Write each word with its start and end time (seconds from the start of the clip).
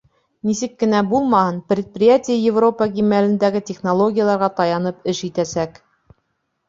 Нисек 0.49 0.71
кенә 0.83 1.01
булмаһын, 1.11 1.59
предприятие 1.73 2.37
Европа 2.53 2.87
кимәлендәге 2.95 3.63
технологияларға 3.71 4.51
таянып 4.61 5.07
эш 5.15 5.25
итәсәк. 5.29 5.79